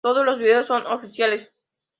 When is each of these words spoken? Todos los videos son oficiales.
Todos 0.03 0.25
los 0.25 0.39
videos 0.39 0.65
son 0.65 0.87
oficiales. 0.87 1.53